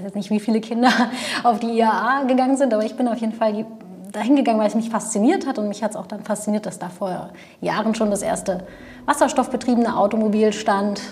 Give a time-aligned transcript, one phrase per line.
[0.00, 0.90] weiß jetzt nicht, wie viele Kinder
[1.42, 3.66] auf die IAA gegangen sind, aber ich bin auf jeden Fall
[4.12, 6.78] dahin gegangen, weil es mich fasziniert hat und mich hat es auch dann fasziniert, dass
[6.78, 7.30] da vor
[7.60, 8.66] Jahren schon das erste
[9.04, 11.02] wasserstoffbetriebene Automobil stand.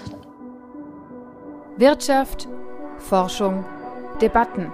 [1.77, 2.49] Wirtschaft,
[2.99, 3.65] Forschung,
[4.23, 4.73] Debatten.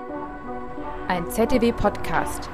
[1.09, 2.49] Ein ZDW-Podcast.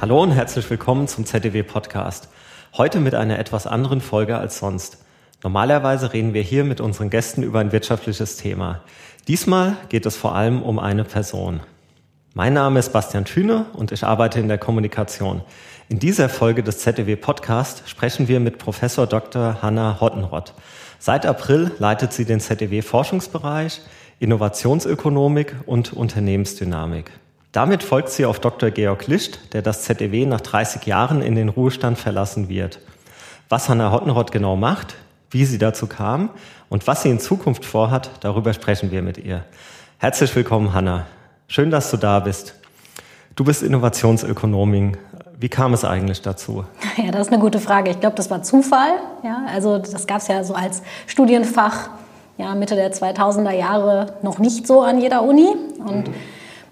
[0.00, 2.28] Hallo und herzlich willkommen zum ZDW-Podcast.
[2.76, 5.03] Heute mit einer etwas anderen Folge als sonst.
[5.44, 8.80] Normalerweise reden wir hier mit unseren Gästen über ein wirtschaftliches Thema.
[9.28, 11.60] Diesmal geht es vor allem um eine Person.
[12.32, 15.42] Mein Name ist Bastian Thüne und ich arbeite in der Kommunikation.
[15.90, 19.60] In dieser Folge des ZDW Podcast sprechen wir mit Professor Dr.
[19.60, 20.54] Hanna Hottenrott.
[20.98, 23.82] Seit April leitet sie den ZDW Forschungsbereich
[24.20, 27.10] Innovationsökonomik und Unternehmensdynamik.
[27.52, 28.70] Damit folgt sie auf Dr.
[28.70, 32.80] Georg Licht, der das ZDW nach 30 Jahren in den Ruhestand verlassen wird.
[33.50, 34.96] Was Hanna Hottenrott genau macht,
[35.34, 36.30] wie sie dazu kam
[36.70, 39.44] und was sie in Zukunft vorhat, darüber sprechen wir mit ihr.
[39.98, 41.06] Herzlich willkommen, Hanna.
[41.48, 42.54] Schön, dass du da bist.
[43.34, 44.96] Du bist Innovationsökonomin.
[45.38, 46.64] Wie kam es eigentlich dazu?
[46.96, 47.90] Ja, das ist eine gute Frage.
[47.90, 48.92] Ich glaube, das war Zufall.
[49.24, 51.90] Ja, also das gab es ja so als Studienfach
[52.38, 55.48] ja, Mitte der 2000er Jahre noch nicht so an jeder Uni.
[55.78, 56.14] Und mhm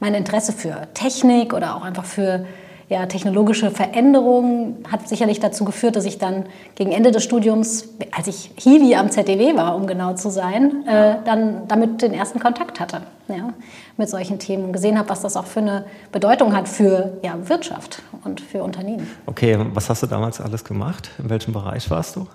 [0.02, 2.44] mein Interesse für Technik oder auch einfach für
[2.92, 8.28] ja, technologische Veränderungen hat sicherlich dazu geführt, dass ich dann gegen Ende des Studiums, als
[8.28, 12.80] ich Hiwi am ZDW war, um genau zu sein, äh, dann damit den ersten Kontakt
[12.80, 13.54] hatte ja,
[13.96, 17.36] mit solchen Themen und gesehen habe, was das auch für eine Bedeutung hat für ja,
[17.48, 19.08] Wirtschaft und für Unternehmen.
[19.24, 21.10] Okay, was hast du damals alles gemacht?
[21.18, 22.26] In welchem Bereich warst du?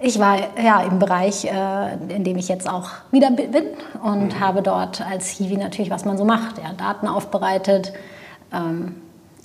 [0.00, 3.66] Ich war ja im Bereich, äh, in dem ich jetzt auch wieder bin
[4.02, 4.40] und mhm.
[4.40, 7.92] habe dort als Hiwi natürlich, was man so macht, ja, Daten aufbereitet,
[8.52, 8.96] ähm,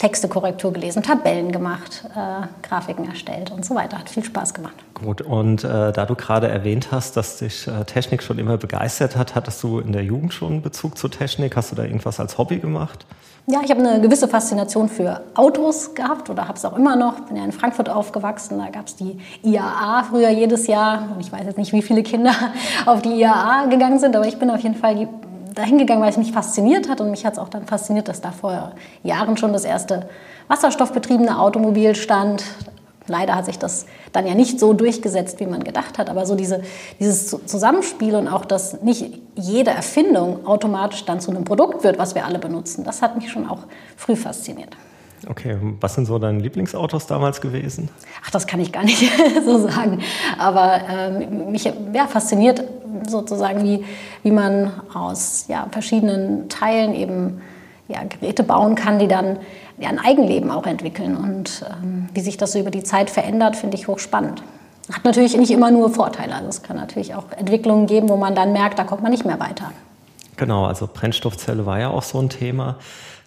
[0.02, 4.00] Textekorrektur gelesen, Tabellen gemacht, äh, Grafiken erstellt und so weiter.
[4.00, 4.74] Hat viel Spaß gemacht.
[4.96, 9.16] Gut, und äh, da du gerade erwähnt hast, dass dich äh, Technik schon immer begeistert
[9.16, 11.56] hat, hattest du in der Jugend schon Bezug zur Technik?
[11.56, 13.06] Hast du da irgendwas als Hobby gemacht?
[13.46, 17.20] Ja, ich habe eine gewisse Faszination für Autos gehabt oder habe es auch immer noch.
[17.22, 21.10] Bin ja in Frankfurt aufgewachsen, da gab es die IAA früher jedes Jahr.
[21.14, 22.34] Und ich weiß jetzt nicht, wie viele Kinder
[22.88, 25.08] auf die IAA gegangen sind, aber ich bin auf jeden Fall
[25.54, 27.02] dahin gegangen, weil es mich fasziniert hat.
[27.02, 28.74] Und mich hat es auch dann fasziniert, dass da vor
[29.04, 30.10] Jahren schon das erste
[30.48, 32.44] wasserstoffbetriebene Automobil stand.
[33.08, 36.10] Leider hat sich das dann ja nicht so durchgesetzt, wie man gedacht hat.
[36.10, 36.62] Aber so diese,
[37.00, 42.16] dieses Zusammenspiel und auch, dass nicht jede Erfindung automatisch dann zu einem Produkt wird, was
[42.16, 43.64] wir alle benutzen, das hat mich schon auch
[43.98, 44.76] früh fasziniert.
[45.30, 47.90] Okay, was sind so deine Lieblingsautos damals gewesen?
[48.26, 49.04] Ach, das kann ich gar nicht
[49.46, 50.02] so sagen.
[50.40, 52.64] Aber ähm, mich ja, fasziniert
[53.08, 53.86] sozusagen, wie,
[54.24, 57.42] wie man aus ja, verschiedenen Teilen eben
[57.88, 59.38] ja, Geräte bauen kann, die dann
[59.78, 61.18] ja, ein Eigenleben auch entwickeln.
[61.18, 64.44] Und ähm, wie sich das so über die Zeit verändert, finde ich hochspannend.
[64.92, 66.36] Hat natürlich nicht immer nur Vorteile.
[66.36, 69.26] Also es kann natürlich auch Entwicklungen geben, wo man dann merkt, da kommt man nicht
[69.26, 69.72] mehr weiter.
[70.38, 72.78] Genau, also Brennstoffzelle war ja auch so ein Thema.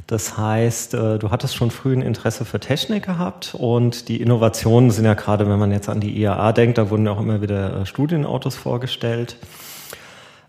[0.07, 4.91] Das heißt, äh, du hattest schon früh ein Interesse für Technik gehabt und die Innovationen
[4.91, 7.41] sind ja gerade, wenn man jetzt an die IAA denkt, da wurden ja auch immer
[7.41, 9.37] wieder äh, Studienautos vorgestellt.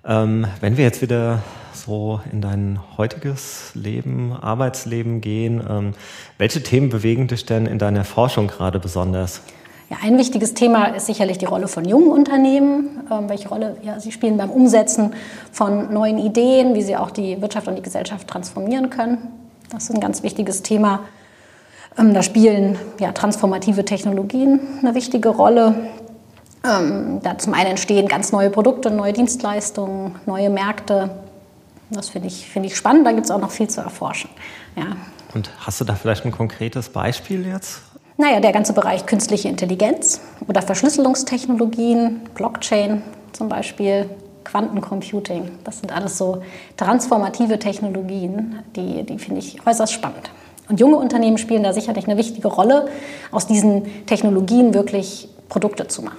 [0.06, 1.40] Ähm, wenn wir jetzt wieder
[1.74, 5.94] so in dein heutiges Leben, Arbeitsleben gehen, ähm,
[6.38, 9.42] welche Themen bewegen dich denn in deiner Forschung gerade besonders?
[9.90, 13.04] Ja, ein wichtiges Thema ist sicherlich die Rolle von jungen Unternehmen.
[13.12, 15.14] Ähm, welche Rolle ja, sie spielen beim Umsetzen
[15.52, 19.20] von neuen Ideen, wie sie auch die Wirtschaft und die Gesellschaft transformieren können.
[19.70, 21.02] Das ist ein ganz wichtiges Thema.
[21.98, 25.76] Ähm, da spielen ja, transformative Technologien eine wichtige Rolle.
[26.64, 31.10] Ähm, da zum einen entstehen ganz neue Produkte, neue Dienstleistungen, neue Märkte.
[31.90, 34.30] Das finde ich, find ich spannend, da gibt es auch noch viel zu erforschen.
[34.76, 34.98] Ja.
[35.34, 37.82] Und hast du da vielleicht ein konkretes Beispiel jetzt?
[38.18, 43.02] Naja, der ganze Bereich künstliche Intelligenz oder Verschlüsselungstechnologien, Blockchain
[43.34, 44.10] zum Beispiel,
[44.46, 45.52] Quantencomputing.
[45.64, 46.42] Das sind alles so
[46.78, 50.30] transformative Technologien, die, die finde ich äußerst spannend.
[50.70, 52.88] Und junge Unternehmen spielen da sicherlich eine wichtige Rolle,
[53.32, 56.18] aus diesen Technologien wirklich Produkte zu machen.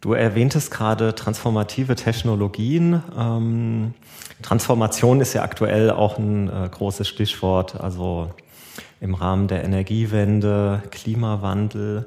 [0.00, 3.02] Du erwähntest gerade transformative Technologien.
[3.18, 3.94] Ähm,
[4.42, 8.30] Transformation ist ja aktuell auch ein äh, großes Stichwort, also
[9.00, 12.06] im Rahmen der Energiewende, Klimawandel.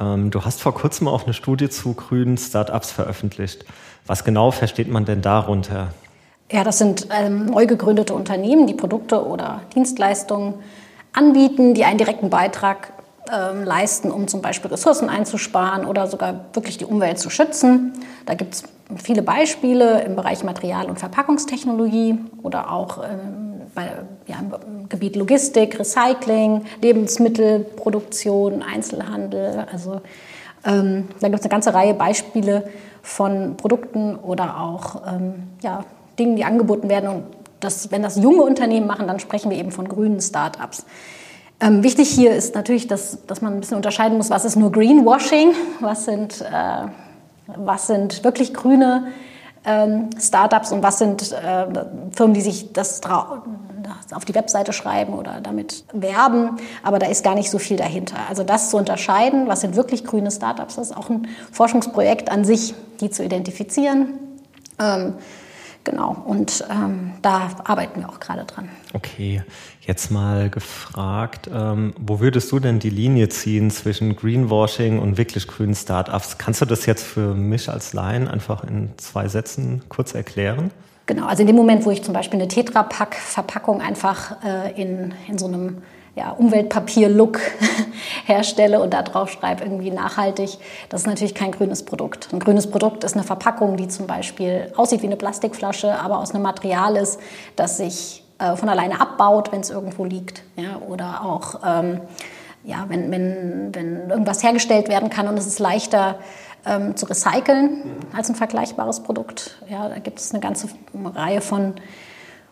[0.00, 3.64] Ähm, du hast vor kurzem auch eine Studie zu grünen Startups veröffentlicht.
[4.06, 5.88] Was genau versteht man denn darunter?
[6.50, 10.54] Ja, das sind ähm, neu gegründete Unternehmen, die Produkte oder Dienstleistungen
[11.12, 12.92] anbieten, die einen direkten Beitrag
[13.32, 17.94] ähm, leisten, um zum Beispiel Ressourcen einzusparen oder sogar wirklich die Umwelt zu schützen.
[18.26, 18.62] Da gibt es
[19.02, 23.45] viele Beispiele im Bereich Material- und Verpackungstechnologie oder auch ähm,
[23.76, 23.90] bei,
[24.26, 29.66] ja, im Gebiet Logistik, Recycling, Lebensmittelproduktion, Einzelhandel.
[29.70, 30.00] Also
[30.64, 32.64] ähm, da gibt es eine ganze Reihe Beispiele
[33.02, 35.84] von Produkten oder auch ähm, ja,
[36.18, 37.08] Dingen, die angeboten werden.
[37.08, 37.22] Und
[37.60, 40.84] das, wenn das junge Unternehmen machen, dann sprechen wir eben von grünen Start-ups.
[41.60, 44.72] Ähm, wichtig hier ist natürlich, dass, dass man ein bisschen unterscheiden muss, was ist nur
[44.72, 46.88] Greenwashing, was sind, äh,
[47.56, 49.06] was sind wirklich grüne
[49.66, 51.66] ähm, Startups und was sind äh,
[52.12, 53.00] Firmen, die sich das
[54.12, 56.56] auf die Webseite schreiben oder damit werben.
[56.82, 58.16] Aber da ist gar nicht so viel dahinter.
[58.28, 62.44] Also das zu unterscheiden, was sind wirklich grüne Startups, das ist auch ein Forschungsprojekt an
[62.44, 64.18] sich, die zu identifizieren.
[64.78, 65.14] Ähm,
[65.86, 68.68] Genau, und ähm, da arbeiten wir auch gerade dran.
[68.92, 69.44] Okay,
[69.82, 75.46] jetzt mal gefragt, ähm, wo würdest du denn die Linie ziehen zwischen Greenwashing und wirklich
[75.46, 76.38] grünen Startups?
[76.38, 80.72] Kannst du das jetzt für mich als Laien einfach in zwei Sätzen kurz erklären?
[81.06, 85.38] Genau, also in dem Moment, wo ich zum Beispiel eine Tetrapack-Verpackung einfach äh, in, in
[85.38, 85.82] so einem
[86.16, 87.40] ja, Umweltpapier-Look
[88.24, 90.58] herstelle und da drauf schreibe, irgendwie nachhaltig,
[90.88, 92.32] das ist natürlich kein grünes Produkt.
[92.32, 96.32] Ein grünes Produkt ist eine Verpackung, die zum Beispiel aussieht wie eine Plastikflasche, aber aus
[96.32, 97.20] einem Material ist,
[97.54, 100.42] das sich äh, von alleine abbaut, wenn es irgendwo liegt.
[100.56, 102.00] Ja, oder auch, ähm,
[102.64, 106.18] ja, wenn, wenn, wenn irgendwas hergestellt werden kann und es ist leichter,
[106.64, 107.82] ähm, zu recyceln
[108.16, 109.62] als ein vergleichbares Produkt.
[109.68, 110.68] Ja, da gibt es eine ganze
[111.14, 111.74] Reihe von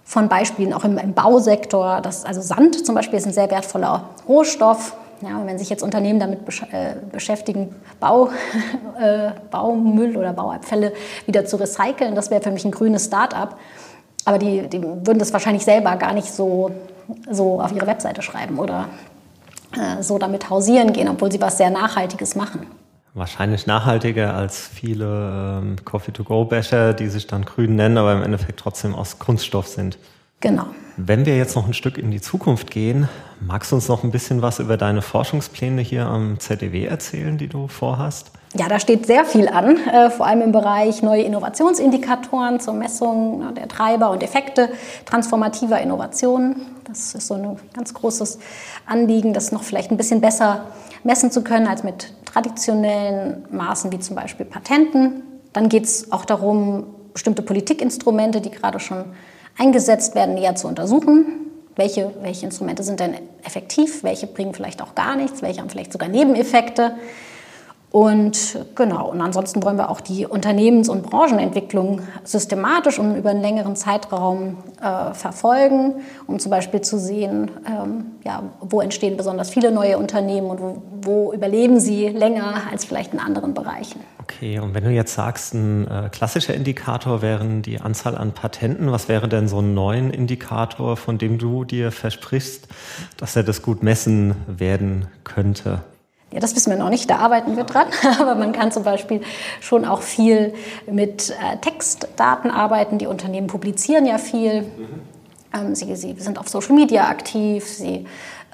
[0.05, 2.01] von Beispielen auch im, im Bausektor.
[2.01, 4.97] Das, also Sand zum Beispiel ist ein sehr wertvoller Rohstoff.
[5.23, 8.29] Ja, wenn sich jetzt Unternehmen damit besch äh, beschäftigen, Bau,
[9.01, 10.93] äh, Baumüll oder Bauabfälle
[11.25, 13.56] wieder zu recyceln, das wäre für mich ein grünes Start-up.
[14.27, 16.71] Aber die, die würden das wahrscheinlich selber gar nicht so,
[17.31, 18.89] so auf ihre Webseite schreiben oder
[19.73, 22.67] äh, so damit hausieren gehen, obwohl sie was sehr Nachhaltiges machen
[23.14, 28.94] wahrscheinlich nachhaltiger als viele ähm, Coffee-to-go-Becher, die sich dann grün nennen, aber im Endeffekt trotzdem
[28.94, 29.99] aus Kunststoff sind.
[30.40, 30.66] Genau.
[30.96, 33.08] Wenn wir jetzt noch ein Stück in die Zukunft gehen,
[33.40, 37.49] magst du uns noch ein bisschen was über deine Forschungspläne hier am ZDW erzählen, die
[37.49, 38.31] du vorhast?
[38.56, 43.55] Ja, da steht sehr viel an, äh, vor allem im Bereich neue Innovationsindikatoren zur Messung
[43.55, 44.69] der Treiber und Effekte
[45.06, 46.66] transformativer Innovationen.
[46.84, 48.38] Das ist so ein ganz großes
[48.87, 50.66] Anliegen, das noch vielleicht ein bisschen besser
[51.02, 55.23] messen zu können als mit traditionellen Maßen wie zum Beispiel Patenten.
[55.53, 59.05] Dann geht es auch darum, bestimmte Politikinstrumente, die gerade schon
[59.57, 61.27] eingesetzt werden, näher zu untersuchen.
[61.77, 63.15] Welche, welche Instrumente sind denn
[63.45, 64.03] effektiv?
[64.03, 65.43] Welche bringen vielleicht auch gar nichts?
[65.43, 66.97] Welche haben vielleicht sogar Nebeneffekte?
[67.94, 73.41] Und genau, und ansonsten wollen wir auch die Unternehmens- und Branchenentwicklung systematisch und über einen
[73.41, 79.70] längeren Zeitraum äh, verfolgen, um zum Beispiel zu sehen, ähm, ja, wo entstehen besonders viele
[79.70, 84.00] neue Unternehmen und wo, wo, überleben sie länger als vielleicht in anderen Bereichen.
[84.23, 88.90] Okay, und wenn du jetzt sagst, ein äh, klassischer Indikator wären die Anzahl an Patenten,
[88.90, 92.67] was wäre denn so ein neuen Indikator, von dem du dir versprichst,
[93.19, 95.85] dass er das gut messen werden könnte?
[96.35, 97.87] Ja, das wissen wir noch nicht, da arbeiten wir dran.
[98.21, 99.21] Aber man kann zum Beispiel
[99.61, 100.53] schon auch viel
[100.91, 102.99] mit äh, Textdaten arbeiten.
[102.99, 104.63] Die Unternehmen publizieren ja viel.
[104.63, 105.01] Mhm.
[105.55, 107.65] Ähm, sie, sie, sind auf Social Media aktiv.
[107.69, 108.07] Sie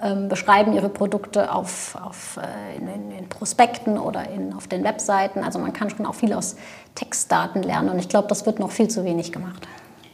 [0.03, 5.43] ähm, beschreiben ihre Produkte auf, auf, äh, in, in, Prospekten oder in, auf den Webseiten.
[5.43, 6.57] Also man kann schon auch viel aus
[6.95, 7.89] Textdaten lernen.
[7.89, 9.67] Und ich glaube, das wird noch viel zu wenig gemacht.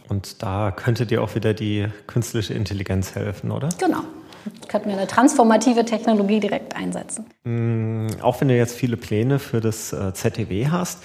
[0.09, 3.71] Und da könnte dir auch wieder die künstliche Intelligenz helfen, oder?
[3.81, 4.05] Genau
[4.69, 7.27] könnten wir eine transformative Technologie direkt einsetzen.
[7.45, 11.03] Mm, auch wenn du jetzt viele Pläne für das äh, ZTW hast,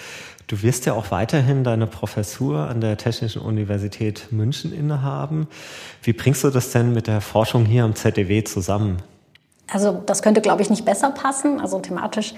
[0.48, 5.48] du wirst ja auch weiterhin deine Professur an der Technischen Universität München innehaben.
[6.04, 8.98] Wie bringst du das denn mit der Forschung hier am ZTW zusammen?
[9.72, 11.62] Also das könnte, glaube ich, nicht besser passen.
[11.62, 12.34] Also thematisch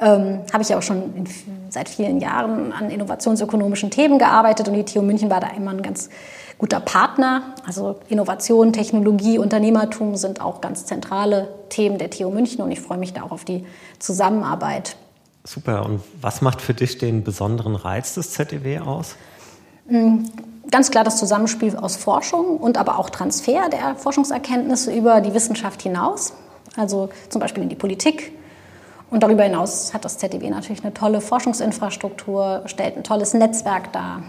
[0.00, 1.28] ähm, habe ich ja auch schon in,
[1.68, 5.82] seit vielen Jahren an innovationsökonomischen Themen gearbeitet und die TU München war da immer ein
[5.82, 6.08] ganz
[6.58, 7.54] guter Partner.
[7.66, 12.98] Also Innovation, Technologie, Unternehmertum sind auch ganz zentrale Themen der TU München und ich freue
[12.98, 13.64] mich da auch auf die
[13.98, 14.96] Zusammenarbeit.
[15.44, 15.84] Super.
[15.86, 19.16] Und was macht für dich den besonderen Reiz des ZEW aus?
[19.88, 20.24] Mm,
[20.70, 25.82] ganz klar das Zusammenspiel aus Forschung und aber auch Transfer der Forschungserkenntnisse über die Wissenschaft
[25.82, 26.34] hinaus,
[26.76, 28.32] also zum Beispiel in die Politik.
[29.10, 34.22] Und darüber hinaus hat das ZDW natürlich eine tolle Forschungsinfrastruktur, stellt ein tolles Netzwerk dar.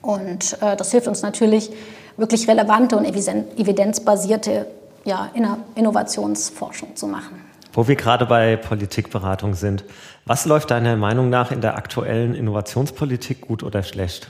[0.00, 1.72] Und äh, das hilft uns natürlich,
[2.16, 4.66] wirklich relevante und evidenzbasierte
[5.04, 5.30] ja,
[5.74, 7.40] Innovationsforschung zu machen.
[7.72, 9.84] Wo wir gerade bei Politikberatung sind,
[10.24, 14.28] was läuft deiner Meinung nach in der aktuellen Innovationspolitik gut oder schlecht?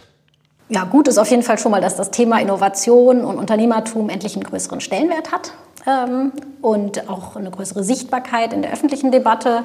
[0.71, 4.35] Ja, gut ist auf jeden Fall schon mal, dass das Thema Innovation und Unternehmertum endlich
[4.35, 5.53] einen größeren Stellenwert hat
[5.87, 9.65] ähm, und auch eine größere Sichtbarkeit in der öffentlichen Debatte,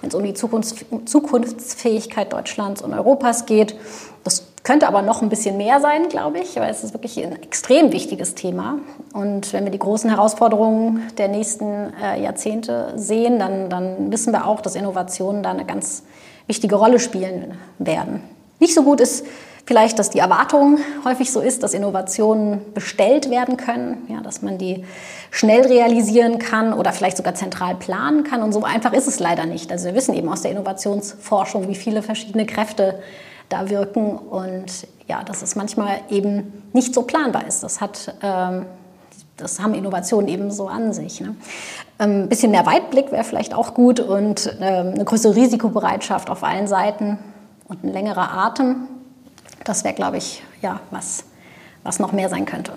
[0.00, 0.74] wenn es um die Zukunfts
[1.04, 3.74] Zukunftsfähigkeit Deutschlands und Europas geht.
[4.24, 7.42] Das könnte aber noch ein bisschen mehr sein, glaube ich, weil es ist wirklich ein
[7.42, 8.78] extrem wichtiges Thema.
[9.12, 14.46] Und wenn wir die großen Herausforderungen der nächsten äh, Jahrzehnte sehen, dann, dann wissen wir
[14.46, 16.04] auch, dass Innovation da eine ganz
[16.46, 18.22] wichtige Rolle spielen werden.
[18.58, 19.24] Nicht so gut ist
[19.68, 24.56] vielleicht, dass die Erwartung häufig so ist, dass Innovationen bestellt werden können, ja, dass man
[24.56, 24.86] die
[25.30, 28.42] schnell realisieren kann oder vielleicht sogar zentral planen kann.
[28.42, 29.70] Und so einfach ist es leider nicht.
[29.70, 32.98] Also wir wissen eben aus der Innovationsforschung, wie viele verschiedene Kräfte
[33.50, 37.62] da wirken und ja, dass es manchmal eben nicht so planbar ist.
[37.62, 38.64] Das hat ähm,
[39.36, 41.20] das haben Innovationen eben so an sich.
[41.20, 41.36] Ne?
[41.98, 46.42] Ein ähm, bisschen mehr Weitblick wäre vielleicht auch gut und ähm, eine größere Risikobereitschaft auf
[46.42, 47.18] allen Seiten
[47.68, 48.88] und ein längerer Atem.
[49.64, 51.24] Das wäre, glaube ich, ja, was,
[51.82, 52.72] was noch mehr sein könnte.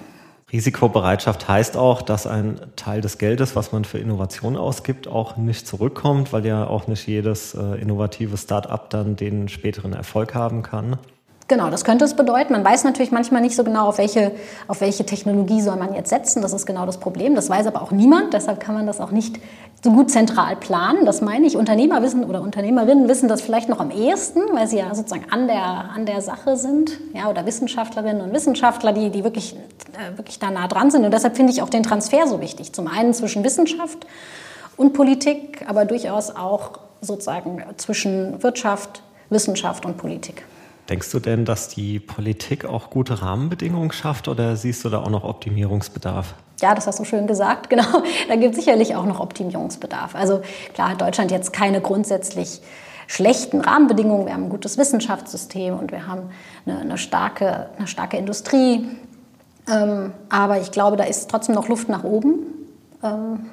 [0.51, 5.65] Risikobereitschaft heißt auch, dass ein Teil des Geldes, was man für Innovation ausgibt, auch nicht
[5.65, 10.97] zurückkommt, weil ja auch nicht jedes äh, innovative Start-up dann den späteren Erfolg haben kann.
[11.47, 12.53] Genau, das könnte es bedeuten.
[12.53, 14.31] Man weiß natürlich manchmal nicht so genau, auf welche,
[14.67, 16.41] auf welche Technologie soll man jetzt setzen.
[16.41, 17.35] Das ist genau das Problem.
[17.35, 18.33] Das weiß aber auch niemand.
[18.33, 19.37] Deshalb kann man das auch nicht
[19.83, 21.05] so gut zentral planen.
[21.05, 21.57] Das meine ich.
[21.57, 25.47] Unternehmer wissen oder Unternehmerinnen wissen das vielleicht noch am ehesten, weil sie ja sozusagen an
[25.47, 26.97] der, an der Sache sind.
[27.13, 31.03] Ja, oder Wissenschaftlerinnen und Wissenschaftler, die, die wirklich, äh, wirklich da nah dran sind.
[31.03, 32.73] Und deshalb finde ich auch den Transfer so wichtig.
[32.73, 34.05] Zum einen zwischen Wissenschaft
[34.77, 40.45] und Politik, aber durchaus auch sozusagen zwischen Wirtschaft, Wissenschaft und Politik.
[40.91, 45.09] Denkst du denn, dass die Politik auch gute Rahmenbedingungen schafft oder siehst du da auch
[45.09, 46.33] noch Optimierungsbedarf?
[46.59, 47.69] Ja, das hast du schön gesagt.
[47.69, 50.15] Genau, da gibt es sicherlich auch noch Optimierungsbedarf.
[50.15, 50.41] Also
[50.73, 52.59] klar hat Deutschland jetzt keine grundsätzlich
[53.07, 54.25] schlechten Rahmenbedingungen.
[54.25, 56.23] Wir haben ein gutes Wissenschaftssystem und wir haben
[56.65, 58.85] eine, eine starke, eine starke Industrie.
[59.71, 62.39] Ähm, aber ich glaube, da ist trotzdem noch Luft nach oben.
[63.01, 63.49] Ähm,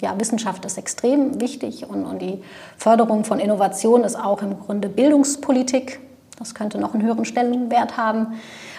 [0.00, 2.40] ja, Wissenschaft ist extrem wichtig und, und die
[2.76, 5.98] Förderung von Innovation ist auch im Grunde Bildungspolitik.
[6.38, 8.28] Das könnte noch einen höheren Stellenwert haben,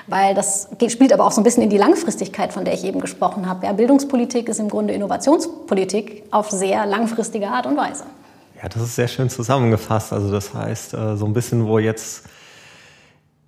[0.07, 2.99] weil das spielt aber auch so ein bisschen in die Langfristigkeit, von der ich eben
[2.99, 3.65] gesprochen habe.
[3.65, 8.03] Ja, Bildungspolitik ist im Grunde Innovationspolitik auf sehr langfristige Art und Weise.
[8.61, 10.13] Ja, das ist sehr schön zusammengefasst.
[10.13, 12.23] Also das heißt, äh, so ein bisschen, wo jetzt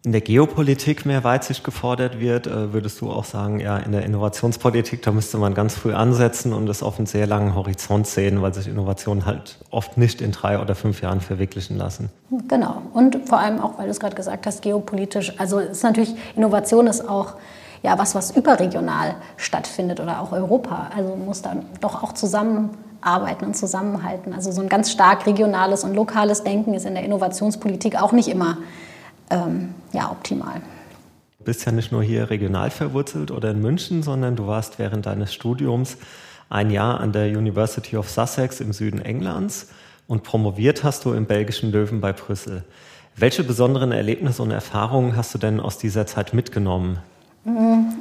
[0.05, 4.03] in der Geopolitik mehr Weitsicht gefordert wird, äh, würdest du auch sagen, ja, in der
[4.03, 8.43] Innovationspolitik, da müsste man ganz früh ansetzen und es auf einen sehr langen Horizont sehen,
[8.43, 12.11] weil sich Innovationen halt oft nicht in drei oder fünf Jahren verwirklichen lassen.
[12.47, 12.83] Genau.
[12.93, 15.33] Und vor allem auch, weil du es gerade gesagt hast, geopolitisch.
[15.39, 17.33] Also ist natürlich, Innovation ist auch
[17.81, 20.91] ja, was, was überregional stattfindet oder auch Europa.
[20.95, 24.33] Also muss da doch auch zusammenarbeiten und zusammenhalten.
[24.33, 28.27] Also so ein ganz stark regionales und lokales Denken ist in der Innovationspolitik auch nicht
[28.27, 28.57] immer
[29.29, 30.61] ähm, ja, optimal.
[31.39, 35.05] Du bist ja nicht nur hier regional verwurzelt oder in München, sondern du warst während
[35.05, 35.97] deines Studiums
[36.49, 39.69] ein Jahr an der University of Sussex im Süden Englands
[40.07, 42.63] und promoviert hast du im belgischen Löwen bei Brüssel.
[43.15, 46.99] Welche besonderen Erlebnisse und Erfahrungen hast du denn aus dieser Zeit mitgenommen?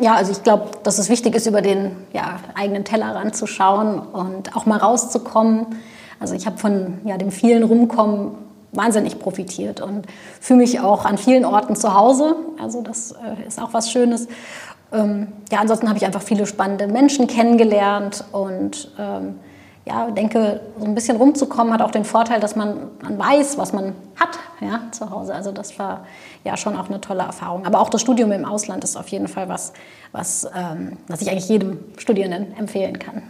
[0.00, 3.99] Ja, also ich glaube, dass es wichtig ist, über den ja, eigenen Tellerrand zu schauen
[3.99, 5.66] und auch mal rauszukommen.
[6.19, 8.33] Also ich habe von ja, dem vielen Rumkommen
[8.76, 10.07] wahnsinnig profitiert und
[10.40, 12.37] fühle mich auch an vielen Orten zu Hause.
[12.61, 14.28] Also das äh, ist auch was Schönes.
[14.93, 19.40] Ähm, ja, ansonsten habe ich einfach viele spannende Menschen kennengelernt und ähm,
[19.87, 23.73] ja, denke, so ein bisschen rumzukommen hat auch den Vorteil, dass man, man weiß, was
[23.73, 25.35] man hat ja, zu Hause.
[25.35, 26.07] Also das war
[26.43, 27.66] ja schon auch eine tolle Erfahrung.
[27.66, 29.75] Aber auch das Studium im Ausland ist auf jeden Fall was,
[30.12, 33.25] was, ähm, was ich eigentlich jedem Studierenden empfehlen kann.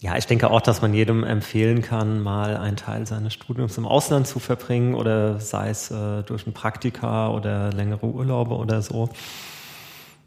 [0.00, 3.86] Ja, ich denke auch, dass man jedem empfehlen kann, mal einen Teil seines Studiums im
[3.86, 9.08] Ausland zu verbringen oder sei es äh, durch ein Praktika oder längere Urlaube oder so.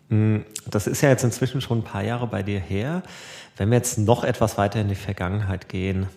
[0.09, 3.03] Hm, das ist ja jetzt inzwischen schon ein paar Jahre bei dir her.
[3.57, 6.07] Wenn wir jetzt noch etwas weiter in die Vergangenheit gehen,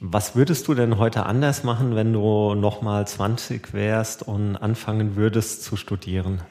[0.00, 5.14] was würdest du denn heute anders machen, wenn du noch mal 20 wärst und anfangen
[5.14, 6.42] würdest zu studieren?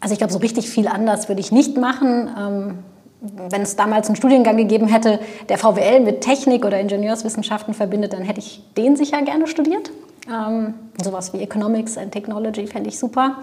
[0.00, 2.84] Also ich glaube, so richtig viel anders würde ich nicht machen.
[3.22, 8.22] Wenn es damals einen Studiengang gegeben hätte, der VWL mit Technik oder Ingenieurswissenschaften verbindet, dann
[8.22, 9.92] hätte ich den sicher gerne studiert.
[10.28, 13.38] Ähm, sowas wie Economics and Technology fände ich super.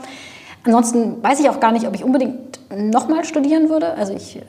[0.65, 3.93] Ansonsten weiß ich auch gar nicht, ob ich unbedingt nochmal studieren würde.
[3.93, 4.39] Also ich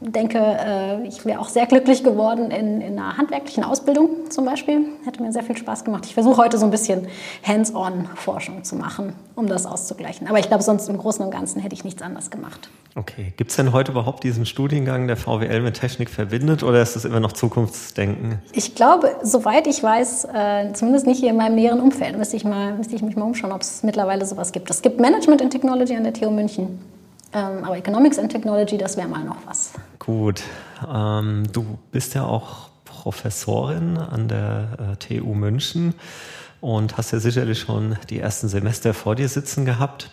[0.00, 4.86] denke, äh, ich wäre auch sehr glücklich geworden in, in, einer handwerklichen Ausbildung zum Beispiel.
[5.04, 6.06] Hätte mir sehr viel Spaß gemacht.
[6.06, 7.06] Ich versuche heute so ein bisschen
[7.42, 10.28] Hands-on-Forschung zu machen, um das auszugleichen.
[10.28, 12.68] Aber ich glaube, sonst im Großen und Ganzen hätte ich nichts anderes gemacht.
[12.94, 13.32] Okay.
[13.36, 17.04] Gibt es denn heute überhaupt diesen Studiengang, der VWL mit Technik verbindet, oder ist das
[17.04, 18.38] immer noch Zukunftsdenken?
[18.52, 22.44] Ich glaube, soweit ich weiß, äh, zumindest nicht hier in meinem näheren Umfeld, müsste ich,
[22.44, 24.70] mal, müsste ich mich mal umschauen, ob es mittlerweile sowas gibt.
[24.70, 26.80] Es gibt Management in Technology an der TU München.
[27.32, 29.72] Ähm, aber Economics and Technology, das wäre mal noch was.
[30.08, 30.42] Gut.
[30.90, 35.92] Ähm, du bist ja auch Professorin an der äh, TU München
[36.62, 40.10] und hast ja sicherlich schon die ersten Semester vor dir sitzen gehabt.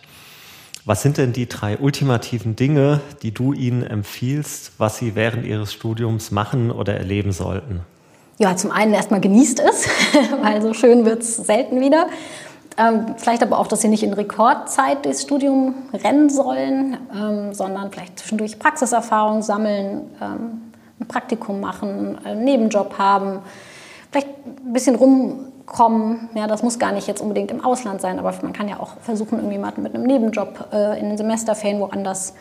[0.84, 5.72] Was sind denn die drei ultimativen Dinge, die du ihnen empfiehlst, was sie während ihres
[5.72, 7.80] Studiums machen oder erleben sollten?
[8.36, 9.88] Ja, zum einen erstmal genießt es,
[10.42, 12.10] weil so schön wird es selten wieder.
[12.78, 17.90] Ähm, vielleicht aber auch, dass sie nicht in Rekordzeit das Studium rennen sollen, ähm, sondern
[17.90, 23.40] vielleicht zwischendurch Praxiserfahrung sammeln, ähm, ein Praktikum machen, einen Nebenjob haben,
[24.10, 26.28] vielleicht ein bisschen rumkommen.
[26.34, 28.98] Ja, das muss gar nicht jetzt unbedingt im Ausland sein, aber man kann ja auch
[29.00, 32.34] versuchen, irgendwie mit einem Nebenjob äh, in den Semesterferien woanders